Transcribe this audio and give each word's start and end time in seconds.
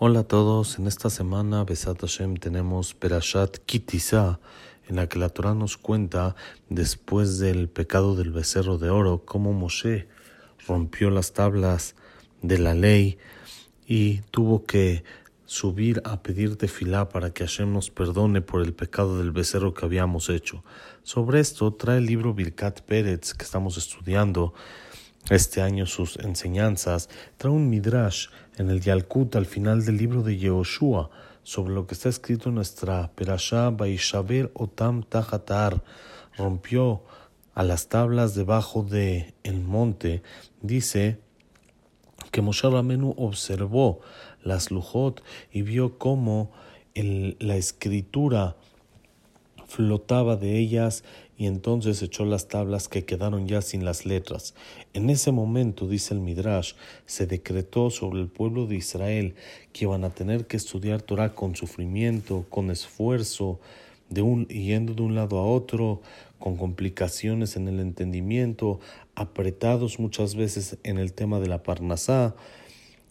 Hola 0.00 0.20
a 0.20 0.22
todos, 0.22 0.78
en 0.78 0.86
esta 0.86 1.10
semana 1.10 1.64
Besat 1.64 2.00
Hashem 2.02 2.36
tenemos 2.36 2.94
Perashat 2.94 3.58
Kitisa, 3.66 4.38
en 4.88 4.94
la 4.94 5.08
que 5.08 5.18
la 5.18 5.28
Torah 5.28 5.54
nos 5.54 5.76
cuenta, 5.76 6.36
después 6.68 7.40
del 7.40 7.68
pecado 7.68 8.14
del 8.14 8.30
becerro 8.30 8.78
de 8.78 8.90
oro, 8.90 9.24
cómo 9.24 9.52
Moshe 9.52 10.06
rompió 10.68 11.10
las 11.10 11.32
tablas 11.32 11.96
de 12.42 12.58
la 12.58 12.74
ley 12.74 13.18
y 13.88 14.18
tuvo 14.30 14.64
que 14.66 15.02
subir 15.46 16.00
a 16.04 16.22
pedir 16.22 16.54
tefilá 16.54 17.08
para 17.08 17.32
que 17.32 17.44
Hashem 17.44 17.72
nos 17.72 17.90
perdone 17.90 18.40
por 18.40 18.62
el 18.62 18.74
pecado 18.74 19.18
del 19.18 19.32
becerro 19.32 19.74
que 19.74 19.84
habíamos 19.84 20.28
hecho. 20.28 20.62
Sobre 21.02 21.40
esto 21.40 21.72
trae 21.74 21.98
el 21.98 22.06
libro 22.06 22.34
Birkat 22.34 22.82
Pérez 22.82 23.34
que 23.34 23.44
estamos 23.44 23.76
estudiando 23.76 24.54
este 25.36 25.60
año 25.60 25.86
sus 25.86 26.16
enseñanzas, 26.18 27.08
trae 27.36 27.52
un 27.52 27.68
midrash 27.68 28.28
en 28.56 28.70
el 28.70 28.80
Yalkut 28.80 29.36
al 29.36 29.46
final 29.46 29.84
del 29.84 29.96
libro 29.96 30.22
de 30.22 30.36
Yehoshua 30.36 31.10
sobre 31.42 31.74
lo 31.74 31.86
que 31.86 31.94
está 31.94 32.08
escrito 32.08 32.48
en 32.48 32.56
nuestra 32.56 33.10
Perashá 33.14 33.70
Baishaber 33.70 34.50
Otam 34.54 35.02
Tahatar, 35.02 35.82
rompió 36.36 37.02
a 37.54 37.62
las 37.62 37.88
tablas 37.88 38.34
debajo 38.34 38.82
de 38.82 39.34
el 39.42 39.60
monte, 39.60 40.22
dice 40.62 41.20
que 42.30 42.42
Moshe 42.42 42.68
Ramenu 42.68 43.14
observó 43.16 44.00
las 44.42 44.70
lujot 44.70 45.22
y 45.52 45.62
vio 45.62 45.98
cómo 45.98 46.52
la 46.94 47.56
escritura 47.56 48.56
flotaba 49.68 50.36
de 50.36 50.58
ellas 50.58 51.04
y 51.36 51.46
entonces 51.46 52.02
echó 52.02 52.24
las 52.24 52.48
tablas 52.48 52.88
que 52.88 53.04
quedaron 53.04 53.46
ya 53.46 53.62
sin 53.62 53.84
las 53.84 54.04
letras. 54.04 54.54
En 54.92 55.08
ese 55.08 55.30
momento, 55.30 55.86
dice 55.86 56.14
el 56.14 56.20
Midrash, 56.20 56.72
se 57.06 57.26
decretó 57.26 57.90
sobre 57.90 58.20
el 58.20 58.26
pueblo 58.26 58.66
de 58.66 58.76
Israel 58.76 59.36
que 59.72 59.84
iban 59.84 60.02
a 60.02 60.10
tener 60.10 60.46
que 60.46 60.56
estudiar 60.56 61.02
Torah 61.02 61.34
con 61.34 61.54
sufrimiento, 61.54 62.44
con 62.48 62.72
esfuerzo, 62.72 63.60
de 64.10 64.22
un, 64.22 64.48
yendo 64.48 64.94
de 64.94 65.02
un 65.02 65.14
lado 65.14 65.38
a 65.38 65.44
otro, 65.44 66.00
con 66.38 66.56
complicaciones 66.56 67.56
en 67.56 67.68
el 67.68 67.78
entendimiento, 67.78 68.80
apretados 69.14 69.98
muchas 69.98 70.34
veces 70.34 70.78
en 70.82 70.98
el 70.98 71.12
tema 71.12 71.40
de 71.40 71.48
la 71.48 71.62
Parnasá, 71.62 72.34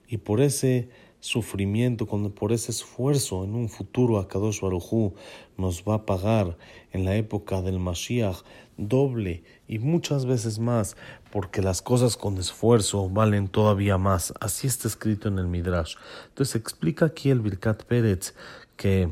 y 0.09 0.17
por 0.17 0.42
ese 0.42 0.89
sufrimiento, 1.19 2.05
por 2.05 2.51
ese 2.51 2.71
esfuerzo 2.71 3.43
en 3.43 3.55
un 3.55 3.69
futuro 3.69 4.19
Akadosh 4.19 4.61
Barujú 4.61 5.13
nos 5.57 5.83
va 5.83 5.95
a 5.95 6.05
pagar 6.05 6.57
en 6.91 7.05
la 7.05 7.15
época 7.15 7.61
del 7.61 7.79
Mashiach 7.79 8.43
doble 8.77 9.43
y 9.67 9.79
muchas 9.79 10.25
veces 10.25 10.59
más, 10.59 10.95
porque 11.31 11.61
las 11.61 11.81
cosas 11.81 12.15
con 12.15 12.37
esfuerzo 12.37 13.09
valen 13.09 13.47
todavía 13.47 13.97
más. 13.97 14.33
Así 14.39 14.67
está 14.67 14.87
escrito 14.87 15.27
en 15.27 15.39
el 15.39 15.47
Midrash. 15.47 15.95
Entonces 16.29 16.55
explica 16.55 17.05
aquí 17.05 17.29
el 17.29 17.41
Birkat 17.41 17.83
Pérez 17.83 18.35
que 18.75 19.09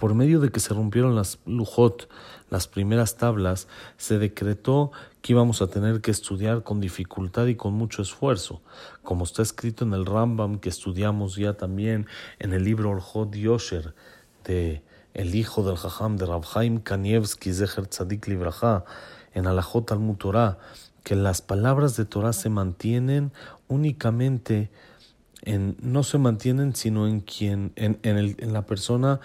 por 0.00 0.14
medio 0.14 0.40
de 0.40 0.50
que 0.50 0.58
se 0.58 0.74
rompieron 0.74 1.14
las 1.14 1.38
lujot, 1.46 2.08
las 2.48 2.66
primeras 2.66 3.16
tablas, 3.16 3.68
se 3.98 4.18
decretó 4.18 4.90
que 5.22 5.34
íbamos 5.34 5.62
a 5.62 5.68
tener 5.68 6.00
que 6.00 6.10
estudiar 6.10 6.64
con 6.64 6.80
dificultad 6.80 7.46
y 7.46 7.54
con 7.54 7.74
mucho 7.74 8.02
esfuerzo, 8.02 8.62
como 9.04 9.24
está 9.24 9.42
escrito 9.42 9.84
en 9.84 9.92
el 9.92 10.06
Rambam 10.06 10.58
que 10.58 10.70
estudiamos 10.70 11.36
ya 11.36 11.52
también 11.52 12.06
en 12.38 12.52
el 12.52 12.64
libro 12.64 12.90
Orjot 12.90 13.36
Yosher 13.36 13.94
de 14.44 14.82
el 15.12 15.34
hijo 15.34 15.62
del 15.62 15.76
Jajam 15.76 16.16
de 16.16 16.26
Rabhaim 16.26 16.80
Kanievski 16.80 17.52
Zeher 17.52 17.86
Tzadik 17.86 18.26
Libraja 18.26 18.84
en 19.34 19.46
Alajot 19.46 19.92
al 19.92 20.16
Torah, 20.16 20.58
que 21.04 21.14
las 21.14 21.42
palabras 21.42 21.96
de 21.96 22.04
Torah 22.04 22.32
se 22.32 22.48
mantienen 22.48 23.32
únicamente 23.68 24.70
en, 25.42 25.76
no 25.80 26.02
se 26.02 26.18
mantienen 26.18 26.74
sino 26.74 27.06
en 27.06 27.20
quien, 27.20 27.72
en, 27.76 27.98
en 28.02 28.52
la 28.52 28.66
persona 28.66 29.20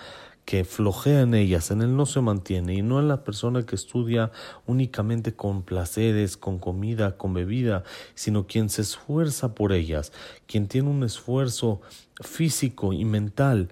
que 0.45 0.63
flojea 0.63 1.21
en 1.21 1.33
ellas, 1.33 1.71
en 1.71 1.81
él 1.81 1.97
no 1.97 2.05
se 2.05 2.21
mantiene, 2.21 2.75
y 2.75 2.81
no 2.83 2.99
en 2.99 3.07
la 3.07 3.23
persona 3.23 3.65
que 3.65 3.75
estudia 3.75 4.31
únicamente 4.67 5.35
con 5.35 5.63
placeres, 5.63 6.37
con 6.37 6.59
comida, 6.59 7.17
con 7.17 7.33
bebida, 7.33 7.83
sino 8.13 8.45
quien 8.45 8.69
se 8.69 8.83
esfuerza 8.83 9.55
por 9.55 9.73
ellas, 9.73 10.13
quien 10.47 10.67
tiene 10.67 10.89
un 10.89 11.03
esfuerzo 11.03 11.81
físico 12.21 12.93
y 12.93 13.05
mental, 13.05 13.69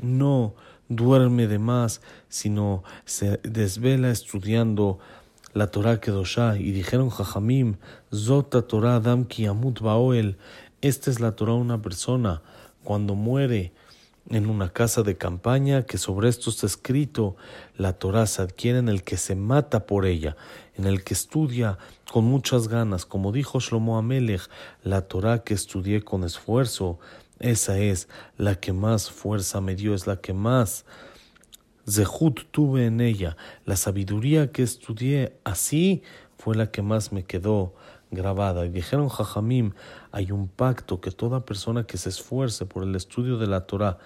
no 0.00 0.54
duerme 0.88 1.48
de 1.48 1.58
más, 1.58 2.00
sino 2.28 2.84
se 3.04 3.40
desvela 3.42 4.10
estudiando 4.10 5.00
la 5.52 5.68
Torah 5.68 6.00
Kedoshá, 6.00 6.56
y 6.56 6.70
dijeron 6.70 7.10
Jajamim, 7.10 7.76
Zota 8.12 8.62
Torah 8.62 8.96
Adam 8.96 9.24
Kiamut 9.24 9.80
Baoel, 9.80 10.36
esta 10.80 11.10
es 11.10 11.18
la 11.18 11.32
Torah 11.32 11.54
una 11.54 11.82
persona, 11.82 12.42
cuando 12.84 13.16
muere, 13.16 13.72
en 14.30 14.48
una 14.48 14.70
casa 14.70 15.02
de 15.02 15.16
campaña, 15.16 15.84
que 15.84 15.98
sobre 15.98 16.28
esto 16.28 16.50
está 16.50 16.66
escrito, 16.66 17.36
la 17.76 17.92
Torah 17.92 18.26
se 18.26 18.42
adquiere 18.42 18.78
en 18.78 18.88
el 18.88 19.02
que 19.02 19.16
se 19.16 19.34
mata 19.34 19.86
por 19.86 20.06
ella, 20.06 20.36
en 20.76 20.86
el 20.86 21.04
que 21.04 21.14
estudia 21.14 21.78
con 22.10 22.24
muchas 22.24 22.68
ganas, 22.68 23.04
como 23.04 23.32
dijo 23.32 23.60
Shlomo 23.60 23.98
Amelech, 23.98 24.48
la 24.82 25.02
Torah 25.02 25.44
que 25.44 25.54
estudié 25.54 26.02
con 26.02 26.24
esfuerzo, 26.24 26.98
esa 27.38 27.78
es 27.78 28.08
la 28.38 28.54
que 28.54 28.72
más 28.72 29.10
fuerza 29.10 29.60
me 29.60 29.74
dio, 29.74 29.94
es 29.94 30.06
la 30.06 30.16
que 30.16 30.32
más 30.32 30.84
zehut 31.86 32.50
tuve 32.50 32.86
en 32.86 33.00
ella, 33.00 33.36
la 33.66 33.76
sabiduría 33.76 34.52
que 34.52 34.62
estudié 34.62 35.36
así 35.44 36.02
fue 36.38 36.54
la 36.54 36.70
que 36.70 36.82
más 36.82 37.12
me 37.12 37.24
quedó 37.24 37.74
grabada. 38.14 38.64
Y 38.64 38.70
dijeron 38.70 39.08
Jajamim, 39.08 39.72
hay 40.12 40.32
un 40.32 40.48
pacto 40.48 41.00
que 41.00 41.10
toda 41.10 41.44
persona 41.44 41.84
que 41.84 41.98
se 41.98 42.08
esfuerce 42.08 42.66
por 42.66 42.84
el 42.84 42.94
estudio 42.94 43.38
de 43.38 43.46
la 43.46 43.66
Torah 43.66 43.98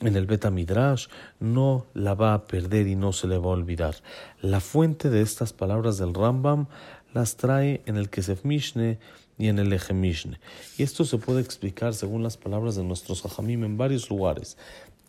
en 0.00 0.16
el 0.16 0.26
Beta 0.26 0.50
Midrash 0.50 1.06
no 1.38 1.86
la 1.94 2.14
va 2.14 2.34
a 2.34 2.46
perder 2.46 2.86
y 2.88 2.96
no 2.96 3.12
se 3.12 3.28
le 3.28 3.38
va 3.38 3.46
a 3.46 3.54
olvidar. 3.54 3.96
La 4.40 4.60
fuente 4.60 5.10
de 5.10 5.22
estas 5.22 5.52
palabras 5.52 5.98
del 5.98 6.14
Rambam 6.14 6.66
las 7.12 7.36
trae 7.36 7.82
en 7.86 7.96
el 7.96 8.10
Kesef 8.10 8.44
Mishne 8.44 8.98
y 9.38 9.48
en 9.48 9.58
el 9.58 9.72
Eje 9.72 9.94
Mishne. 9.94 10.40
Y 10.78 10.82
esto 10.82 11.04
se 11.04 11.18
puede 11.18 11.40
explicar 11.40 11.94
según 11.94 12.22
las 12.22 12.36
palabras 12.36 12.76
de 12.76 12.84
nuestros 12.84 13.22
Jajamim 13.22 13.64
en 13.64 13.76
varios 13.76 14.10
lugares 14.10 14.56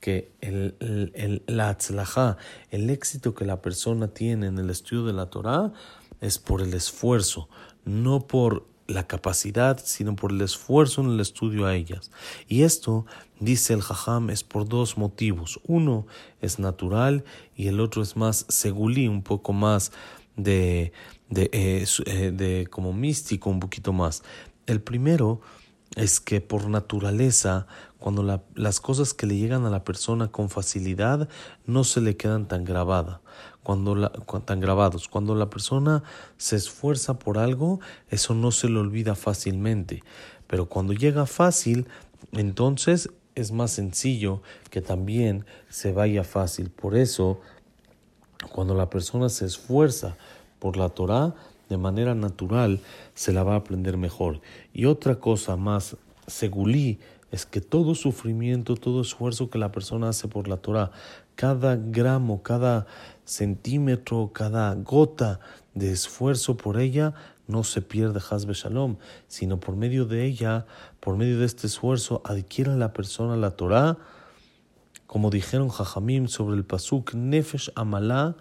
que 0.03 0.33
el, 0.41 0.75
el, 0.81 1.43
la 1.47 1.77
el 2.71 2.89
éxito 2.89 3.33
que 3.33 3.45
la 3.45 3.61
persona 3.61 4.09
tiene 4.09 4.47
en 4.47 4.57
el 4.57 4.69
estudio 4.69 5.05
de 5.05 5.13
la 5.13 5.27
Torah, 5.27 5.71
es 6.23 6.39
por 6.39 6.61
el 6.61 6.73
esfuerzo, 6.73 7.49
no 7.85 8.25
por 8.27 8.65
la 8.87 9.07
capacidad, 9.07 9.79
sino 9.83 10.15
por 10.15 10.31
el 10.31 10.41
esfuerzo 10.41 11.01
en 11.01 11.09
el 11.09 11.19
estudio 11.19 11.65
a 11.65 11.75
ellas. 11.75 12.11
Y 12.47 12.63
esto, 12.63 13.05
dice 13.39 13.73
el 13.73 13.81
Jajam, 13.81 14.29
es 14.29 14.43
por 14.43 14.67
dos 14.67 14.97
motivos. 14.97 15.59
Uno 15.67 16.07
es 16.41 16.59
natural 16.59 17.23
y 17.55 17.67
el 17.67 17.79
otro 17.79 18.01
es 18.01 18.15
más 18.15 18.45
segulí, 18.49 19.07
un 19.07 19.21
poco 19.21 19.53
más 19.53 19.91
de, 20.35 20.91
de, 21.29 21.49
eh, 21.53 21.85
eh, 22.05 22.31
de 22.31 22.67
como 22.69 22.93
místico, 22.93 23.49
un 23.49 23.59
poquito 23.59 23.93
más. 23.93 24.23
El 24.65 24.81
primero 24.81 25.41
es 25.95 26.19
que 26.19 26.41
por 26.41 26.67
naturaleza, 26.69 27.67
cuando 27.99 28.41
las 28.55 28.79
cosas 28.79 29.13
que 29.13 29.27
le 29.27 29.37
llegan 29.37 29.65
a 29.65 29.69
la 29.69 29.83
persona 29.83 30.29
con 30.29 30.49
facilidad 30.49 31.29
no 31.65 31.83
se 31.83 32.01
le 32.01 32.17
quedan 32.17 32.47
tan 32.47 32.63
grabadas, 32.63 33.19
cuando 33.61 33.95
la, 33.95 34.11
tan 34.45 34.59
grabados. 34.59 35.07
Cuando 35.07 35.35
la 35.35 35.49
persona 35.49 36.03
se 36.37 36.55
esfuerza 36.55 37.19
por 37.19 37.37
algo, 37.37 37.79
eso 38.09 38.33
no 38.33 38.51
se 38.51 38.69
le 38.69 38.79
olvida 38.79 39.15
fácilmente. 39.15 40.03
Pero 40.47 40.67
cuando 40.67 40.93
llega 40.93 41.25
fácil, 41.25 41.87
entonces 42.31 43.09
es 43.35 43.51
más 43.51 43.71
sencillo 43.71 44.41
que 44.69 44.81
también 44.81 45.45
se 45.69 45.93
vaya 45.93 46.23
fácil. 46.23 46.69
Por 46.69 46.97
eso, 46.97 47.39
cuando 48.51 48.75
la 48.75 48.89
persona 48.89 49.29
se 49.29 49.45
esfuerza 49.45 50.17
por 50.59 50.77
la 50.77 50.89
Torah, 50.89 51.35
de 51.69 51.77
manera 51.77 52.15
natural 52.15 52.79
se 53.13 53.33
la 53.33 53.43
va 53.43 53.53
a 53.53 53.57
aprender 53.57 53.97
mejor. 53.97 54.41
Y 54.73 54.85
otra 54.85 55.15
cosa 55.15 55.55
más 55.55 55.97
segulí 56.27 56.99
es 57.31 57.45
que 57.45 57.61
todo 57.61 57.95
sufrimiento, 57.95 58.75
todo 58.75 59.01
esfuerzo 59.01 59.49
que 59.49 59.57
la 59.57 59.71
persona 59.71 60.09
hace 60.09 60.27
por 60.27 60.47
la 60.47 60.57
Torah, 60.57 60.91
cada 61.35 61.75
gramo, 61.75 62.43
cada 62.43 62.85
centímetro, 63.25 64.31
cada 64.33 64.75
gota 64.75 65.39
de 65.73 65.91
esfuerzo 65.91 66.57
por 66.57 66.79
ella, 66.79 67.15
no 67.47 67.63
se 67.63 67.81
pierde 67.81 68.21
Hazbe 68.29 68.53
Shalom, 68.53 68.97
sino 69.27 69.59
por 69.59 69.75
medio 69.75 70.05
de 70.05 70.25
ella, 70.25 70.65
por 70.99 71.17
medio 71.17 71.39
de 71.39 71.45
este 71.45 71.67
esfuerzo, 71.67 72.21
adquiere 72.23 72.75
la 72.77 72.93
persona 72.93 73.35
la 73.35 73.51
Torah, 73.51 73.97
como 75.07 75.29
dijeron 75.29 75.69
Jajamim 75.69 76.27
sobre 76.27 76.55
el 76.55 76.65
Pasuk, 76.65 77.13
Nefesh 77.13 77.71
Amalá, 77.75 78.35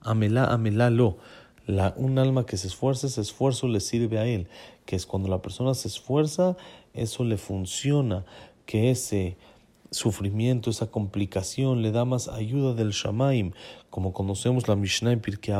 Amelá, 0.00 0.46
Amelá 0.46 0.90
Lo 0.90 1.18
la, 1.66 1.94
un 1.96 2.18
alma 2.18 2.46
que 2.46 2.56
se 2.56 2.66
esfuerza, 2.66 3.06
ese 3.06 3.20
esfuerzo 3.20 3.68
le 3.68 3.80
sirve 3.80 4.18
a 4.18 4.26
él, 4.26 4.48
que 4.84 4.96
es 4.96 5.06
cuando 5.06 5.28
la 5.28 5.42
persona 5.42 5.74
se 5.74 5.88
esfuerza, 5.88 6.56
eso 6.94 7.24
le 7.24 7.36
funciona, 7.36 8.24
que 8.66 8.90
ese 8.90 9.36
sufrimiento, 9.92 10.70
esa 10.70 10.86
complicación 10.86 11.82
le 11.82 11.92
da 11.92 12.04
más 12.04 12.28
ayuda 12.28 12.74
del 12.74 12.90
Shamaim. 12.90 13.52
Como 13.90 14.12
conocemos 14.12 14.66
la 14.66 14.74
Mishnah 14.74 15.12
en 15.12 15.20
Pirkei 15.20 15.54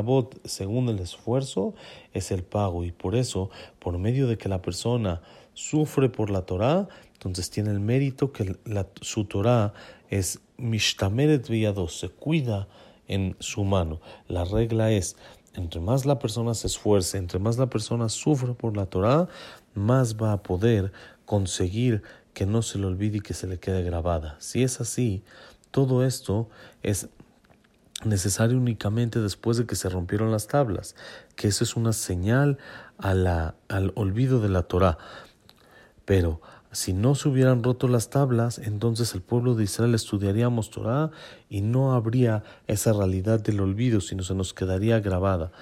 según 0.45 0.89
el 0.89 0.99
esfuerzo, 0.99 1.75
es 2.15 2.31
el 2.31 2.43
pago. 2.43 2.85
Y 2.85 2.93
por 2.93 3.15
eso, 3.15 3.51
por 3.79 3.99
medio 3.99 4.27
de 4.27 4.39
que 4.39 4.49
la 4.49 4.63
persona 4.63 5.21
sufre 5.55 6.09
por 6.09 6.31
la 6.31 6.43
Torah, 6.43 6.89
entonces 7.13 7.51
tiene 7.51 7.71
el 7.71 7.81
mérito 7.81 8.33
que 8.33 8.57
la, 8.65 8.87
su 9.01 9.27
Torah 9.27 9.75
es 10.09 10.41
Mishtameret 10.57 11.49
Villados, 11.49 11.99
se 11.99 12.09
cuida 12.09 12.69
en 13.09 13.37
su 13.39 13.65
mano. 13.65 14.01
La 14.29 14.45
regla 14.45 14.91
es, 14.91 15.17
entre 15.55 15.81
más 15.81 16.07
la 16.07 16.19
persona 16.19 16.55
se 16.55 16.67
esfuerce, 16.67 17.19
entre 17.19 17.39
más 17.39 17.59
la 17.59 17.69
persona 17.69 18.09
sufre 18.09 18.55
por 18.55 18.77
la 18.77 18.87
Torah, 18.87 19.29
más 19.75 20.17
va 20.17 20.33
a 20.33 20.43
poder 20.43 20.93
conseguir 21.25 22.03
que 22.35 22.47
no 22.47 22.63
se 22.63 22.79
le 22.79 22.87
olvide 22.87 23.19
y 23.19 23.21
que 23.21 23.35
se 23.35 23.47
le 23.47 23.59
quede 23.59 23.83
grabada. 23.83 24.37
Si 24.39 24.63
es 24.63 24.81
así, 24.81 25.23
todo 25.71 26.05
esto 26.05 26.49
es 26.83 27.09
necesario 28.05 28.57
únicamente 28.57 29.21
después 29.21 29.57
de 29.59 29.67
que 29.67 29.77
se 29.77 29.89
rompieron 29.89 30.33
las 30.33 30.47
tablas, 30.47 30.97
que 31.37 31.49
eso 31.49 31.65
es 31.65 31.77
una 31.77 31.93
señal 31.93 32.59
al 32.99 33.93
olvido 33.95 34.41
de 34.41 34.49
la 34.49 34.63
Torah. 34.63 34.99
Pero 36.05 36.41
si 36.73 36.95
no 36.95 37.15
se 37.15 37.29
hubieran 37.29 37.63
roto 37.63 37.87
las 37.87 38.09
tablas, 38.09 38.59
entonces 38.59 39.15
el 39.15 39.21
pueblo 39.21 39.55
de 39.55 39.65
Israel 39.65 39.95
estudiaríamos 39.95 40.71
Torah 40.71 41.11
y 41.51 41.61
no 41.61 41.93
habría 41.93 42.43
esa 42.67 42.95
realidad 42.95 43.41
del 43.41 43.61
olvido, 43.61 44.01
sino 44.01 44.23
se 44.23 44.35
nos 44.35 44.55
quedaría 44.55 44.99
grabada. 45.01 45.53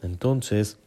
Entonces, 0.00 0.78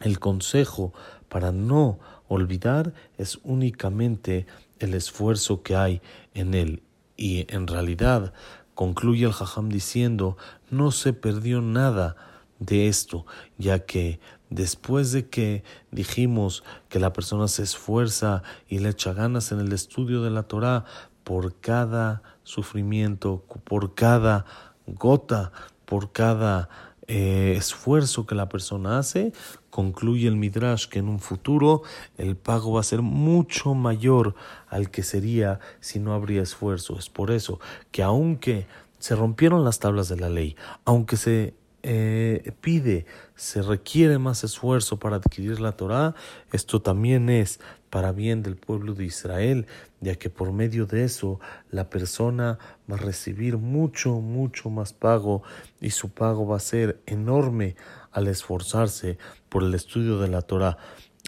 el 0.00 0.20
consejo 0.20 0.92
para 1.28 1.50
no 1.50 1.98
olvidar 2.28 2.94
es 3.18 3.40
únicamente 3.42 4.46
el 4.78 4.94
esfuerzo 4.94 5.62
que 5.62 5.74
hay 5.74 6.00
en 6.34 6.54
él. 6.54 6.82
Y 7.16 7.52
en 7.52 7.66
realidad, 7.66 8.32
concluye 8.74 9.26
el 9.26 9.32
Jajam 9.32 9.68
diciendo, 9.68 10.36
no 10.70 10.92
se 10.92 11.12
perdió 11.12 11.60
nada 11.60 12.16
de 12.58 12.88
esto, 12.88 13.26
ya 13.58 13.80
que 13.80 14.20
después 14.54 15.12
de 15.12 15.28
que 15.28 15.64
dijimos 15.90 16.62
que 16.88 17.00
la 17.00 17.12
persona 17.12 17.48
se 17.48 17.62
esfuerza 17.62 18.42
y 18.68 18.78
le 18.78 18.90
echa 18.90 19.12
ganas 19.12 19.50
en 19.52 19.60
el 19.60 19.72
estudio 19.72 20.22
de 20.22 20.30
la 20.30 20.44
Torah, 20.44 20.84
por 21.24 21.58
cada 21.60 22.22
sufrimiento, 22.42 23.44
por 23.64 23.94
cada 23.94 24.44
gota, 24.86 25.50
por 25.86 26.12
cada 26.12 26.68
eh, 27.06 27.54
esfuerzo 27.56 28.26
que 28.26 28.34
la 28.34 28.48
persona 28.48 28.98
hace, 28.98 29.32
concluye 29.70 30.28
el 30.28 30.36
Midrash 30.36 30.86
que 30.86 31.00
en 31.00 31.08
un 31.08 31.18
futuro 31.18 31.82
el 32.18 32.36
pago 32.36 32.74
va 32.74 32.80
a 32.80 32.84
ser 32.84 33.02
mucho 33.02 33.74
mayor 33.74 34.34
al 34.68 34.90
que 34.90 35.02
sería 35.02 35.58
si 35.80 35.98
no 35.98 36.12
habría 36.12 36.42
esfuerzo. 36.42 36.98
Es 36.98 37.08
por 37.08 37.30
eso 37.30 37.58
que 37.90 38.02
aunque 38.02 38.66
se 38.98 39.16
rompieron 39.16 39.64
las 39.64 39.80
tablas 39.80 40.08
de 40.08 40.16
la 40.16 40.30
ley, 40.30 40.56
aunque 40.84 41.16
se 41.16 41.54
eh, 41.86 42.52
pide, 42.62 43.04
se 43.34 43.60
requiere 43.60 44.18
más 44.18 44.42
esfuerzo 44.42 44.98
para 44.98 45.16
adquirir 45.16 45.60
la 45.60 45.72
Torah, 45.72 46.14
esto 46.50 46.80
también 46.80 47.28
es 47.28 47.60
para 47.90 48.10
bien 48.10 48.42
del 48.42 48.56
pueblo 48.56 48.94
de 48.94 49.04
Israel, 49.04 49.66
ya 50.00 50.14
que 50.14 50.30
por 50.30 50.50
medio 50.50 50.86
de 50.86 51.04
eso 51.04 51.40
la 51.70 51.90
persona 51.90 52.58
va 52.90 52.96
a 52.96 52.98
recibir 52.98 53.58
mucho, 53.58 54.14
mucho 54.14 54.70
más 54.70 54.94
pago 54.94 55.42
y 55.78 55.90
su 55.90 56.08
pago 56.08 56.46
va 56.46 56.56
a 56.56 56.60
ser 56.60 57.02
enorme 57.04 57.76
al 58.12 58.28
esforzarse 58.28 59.18
por 59.50 59.62
el 59.62 59.74
estudio 59.74 60.18
de 60.18 60.28
la 60.28 60.40
Torah. 60.40 60.78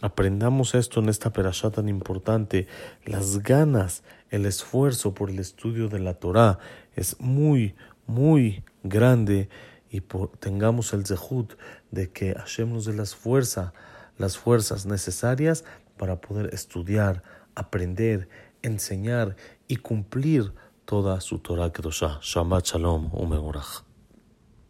Aprendamos 0.01 0.75
esto 0.75 1.01
en 1.01 1.11
esta 1.11 1.35
perashá 1.35 1.71
tan 1.71 1.91
importante. 1.91 2.67
Las 3.05 3.43
ganas, 3.43 4.05
el 4.31 4.47
esfuerzo 4.47 5.13
por 5.13 5.29
el 5.29 5.39
estudio 5.39 5.91
de 5.91 5.99
la 5.99 6.15
Torah 6.15 6.59
es 6.95 7.21
muy, 7.21 7.75
muy 8.07 8.65
grande 8.83 9.51
y 9.91 10.03
tengamos 10.41 10.93
el 10.93 11.07
zehut 11.07 11.55
de 11.91 12.11
que 12.11 12.35
Hashem 12.35 12.73
nos 12.73 12.87
dé 12.87 12.93
las 12.93 13.15
fuerzas, 13.15 13.73
las 14.19 14.37
fuerzas 14.37 14.87
necesarias 14.87 15.65
para 15.97 16.21
poder 16.21 16.53
estudiar, 16.53 17.23
aprender, 17.55 18.29
enseñar 18.63 19.37
y 19.69 19.77
cumplir 19.77 20.53
toda 20.85 21.21
su 21.21 21.39
Torah 21.39 21.73
Kedoshah. 21.73 22.21
Shabbat 22.23 22.65
Shalom, 22.67 23.11
Umegorach. 23.13 23.86